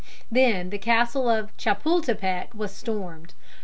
Then 0.31 0.71
the 0.71 0.79
castle 0.79 1.29
of 1.29 1.55
Chapultepec 1.57 2.55
was 2.55 2.73
stormed. 2.73 3.35